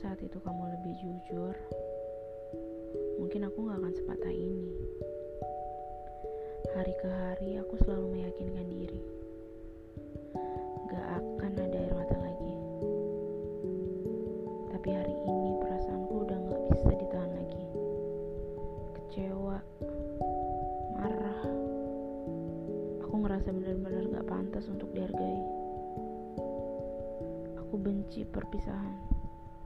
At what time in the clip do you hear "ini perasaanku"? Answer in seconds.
15.20-16.12